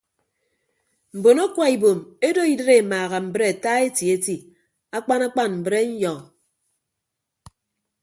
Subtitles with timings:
[1.17, 4.35] Mbon akwa ibom edo idịd emaaha mbre ata eti eti
[4.97, 6.15] akpan akpan mbrenyọ.